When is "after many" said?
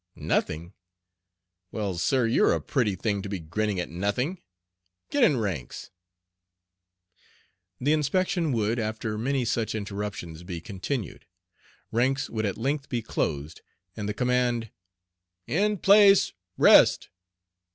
8.79-9.45